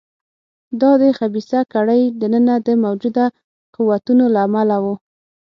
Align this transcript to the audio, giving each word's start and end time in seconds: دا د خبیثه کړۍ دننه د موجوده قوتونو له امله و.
دا 0.81 0.91
د 1.01 1.03
خبیثه 1.17 1.59
کړۍ 1.73 2.01
دننه 2.21 2.55
د 2.67 2.69
موجوده 2.83 3.25
قوتونو 3.75 4.25
له 4.33 4.39
امله 4.47 4.77
و. 4.83 4.85